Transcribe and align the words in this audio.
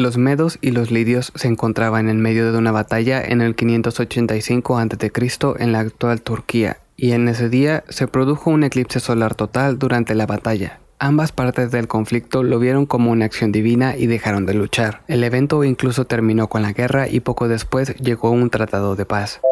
Los 0.00 0.16
medos 0.16 0.56
y 0.62 0.70
los 0.70 0.90
lidios 0.90 1.30
se 1.34 1.46
encontraban 1.46 2.08
en 2.08 2.22
medio 2.22 2.50
de 2.50 2.56
una 2.56 2.72
batalla 2.72 3.22
en 3.22 3.42
el 3.42 3.54
585 3.54 4.78
a.C. 4.78 5.12
en 5.58 5.72
la 5.72 5.80
actual 5.80 6.22
Turquía, 6.22 6.78
y 6.96 7.12
en 7.12 7.28
ese 7.28 7.50
día 7.50 7.84
se 7.90 8.06
produjo 8.06 8.48
un 8.48 8.64
eclipse 8.64 8.98
solar 8.98 9.34
total 9.34 9.78
durante 9.78 10.14
la 10.14 10.24
batalla. 10.24 10.80
Ambas 10.98 11.32
partes 11.32 11.70
del 11.70 11.86
conflicto 11.86 12.42
lo 12.42 12.58
vieron 12.58 12.86
como 12.86 13.10
una 13.10 13.26
acción 13.26 13.52
divina 13.52 13.94
y 13.94 14.06
dejaron 14.06 14.46
de 14.46 14.54
luchar. 14.54 15.02
El 15.06 15.22
evento 15.22 15.64
incluso 15.64 16.06
terminó 16.06 16.48
con 16.48 16.62
la 16.62 16.72
guerra 16.72 17.06
y 17.06 17.20
poco 17.20 17.46
después 17.46 17.94
llegó 17.96 18.30
un 18.30 18.48
tratado 18.48 18.96
de 18.96 19.04
paz. 19.04 19.42